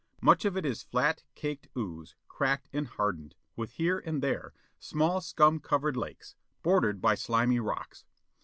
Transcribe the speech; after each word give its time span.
Much 0.19 0.45
of 0.45 0.57
it 0.57 0.65
is 0.65 0.81
flat, 0.81 1.21
caked 1.35 1.67
ooze, 1.77 2.15
cracked 2.27 2.67
and 2.73 2.87
hardened, 2.87 3.35
with, 3.55 3.73
here 3.73 3.99
and 3.99 4.23
there, 4.23 4.51
small 4.79 5.21
scum 5.21 5.59
covered 5.59 5.95
lakes, 5.95 6.33
bordered 6.63 6.99
by 6.99 7.13
slimy 7.13 7.59
rocks. 7.59 8.03